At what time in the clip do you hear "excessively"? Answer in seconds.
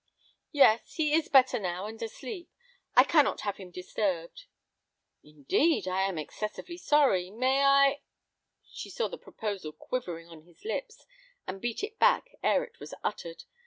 6.17-6.77